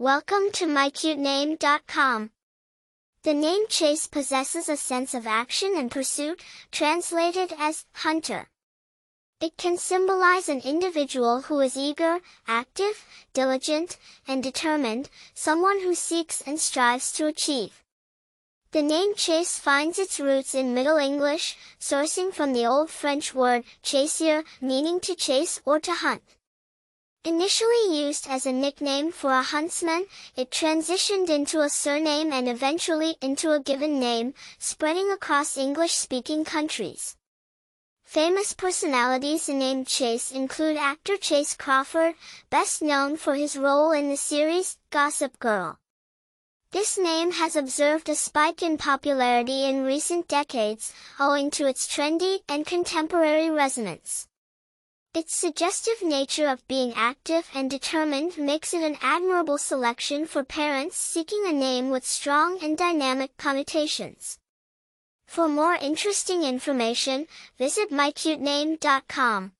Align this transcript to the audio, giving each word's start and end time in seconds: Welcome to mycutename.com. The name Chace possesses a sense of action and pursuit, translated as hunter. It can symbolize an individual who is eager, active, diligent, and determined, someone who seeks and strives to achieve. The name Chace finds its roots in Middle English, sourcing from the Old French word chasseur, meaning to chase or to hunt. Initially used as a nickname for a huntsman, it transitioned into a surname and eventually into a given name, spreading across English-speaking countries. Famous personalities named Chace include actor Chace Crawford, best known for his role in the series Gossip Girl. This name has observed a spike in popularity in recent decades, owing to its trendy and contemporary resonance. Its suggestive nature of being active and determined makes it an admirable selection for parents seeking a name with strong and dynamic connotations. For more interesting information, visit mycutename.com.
Welcome 0.00 0.50
to 0.52 0.64
mycutename.com. 0.64 2.30
The 3.22 3.34
name 3.34 3.66
Chace 3.68 4.06
possesses 4.06 4.70
a 4.70 4.78
sense 4.78 5.12
of 5.12 5.26
action 5.26 5.74
and 5.76 5.90
pursuit, 5.90 6.42
translated 6.72 7.52
as 7.58 7.84
hunter. 7.92 8.48
It 9.42 9.58
can 9.58 9.76
symbolize 9.76 10.48
an 10.48 10.60
individual 10.60 11.42
who 11.42 11.60
is 11.60 11.76
eager, 11.76 12.20
active, 12.48 13.04
diligent, 13.34 13.98
and 14.26 14.42
determined, 14.42 15.10
someone 15.34 15.82
who 15.82 15.94
seeks 15.94 16.40
and 16.46 16.58
strives 16.58 17.12
to 17.12 17.26
achieve. 17.26 17.84
The 18.72 18.80
name 18.80 19.14
Chace 19.14 19.58
finds 19.58 19.98
its 19.98 20.18
roots 20.18 20.54
in 20.54 20.72
Middle 20.72 20.96
English, 20.96 21.58
sourcing 21.78 22.32
from 22.32 22.54
the 22.54 22.64
Old 22.64 22.88
French 22.88 23.34
word 23.34 23.64
chasseur, 23.82 24.44
meaning 24.62 24.98
to 25.00 25.14
chase 25.14 25.60
or 25.66 25.78
to 25.80 25.92
hunt. 25.92 26.22
Initially 27.22 28.02
used 28.02 28.26
as 28.30 28.46
a 28.46 28.52
nickname 28.52 29.12
for 29.12 29.30
a 29.30 29.42
huntsman, 29.42 30.06
it 30.36 30.50
transitioned 30.50 31.28
into 31.28 31.60
a 31.60 31.68
surname 31.68 32.32
and 32.32 32.48
eventually 32.48 33.16
into 33.20 33.52
a 33.52 33.60
given 33.60 34.00
name, 34.00 34.32
spreading 34.58 35.12
across 35.12 35.58
English-speaking 35.58 36.46
countries. 36.46 37.16
Famous 38.04 38.54
personalities 38.54 39.50
named 39.50 39.86
Chace 39.86 40.32
include 40.32 40.78
actor 40.78 41.18
Chace 41.18 41.54
Crawford, 41.54 42.14
best 42.48 42.80
known 42.80 43.18
for 43.18 43.34
his 43.34 43.54
role 43.54 43.92
in 43.92 44.08
the 44.08 44.16
series 44.16 44.78
Gossip 44.88 45.38
Girl. 45.38 45.78
This 46.72 46.96
name 46.96 47.32
has 47.32 47.54
observed 47.54 48.08
a 48.08 48.14
spike 48.14 48.62
in 48.62 48.78
popularity 48.78 49.66
in 49.66 49.84
recent 49.84 50.26
decades, 50.26 50.94
owing 51.18 51.50
to 51.50 51.66
its 51.66 51.86
trendy 51.86 52.38
and 52.48 52.64
contemporary 52.64 53.50
resonance. 53.50 54.26
Its 55.12 55.34
suggestive 55.34 56.02
nature 56.02 56.46
of 56.46 56.66
being 56.68 56.92
active 56.94 57.48
and 57.52 57.68
determined 57.68 58.38
makes 58.38 58.72
it 58.72 58.82
an 58.82 58.96
admirable 59.02 59.58
selection 59.58 60.24
for 60.24 60.44
parents 60.44 60.96
seeking 60.96 61.44
a 61.46 61.52
name 61.52 61.90
with 61.90 62.06
strong 62.06 62.62
and 62.62 62.78
dynamic 62.78 63.36
connotations. 63.36 64.38
For 65.26 65.48
more 65.48 65.74
interesting 65.74 66.44
information, 66.44 67.26
visit 67.58 67.90
mycutename.com. 67.90 69.52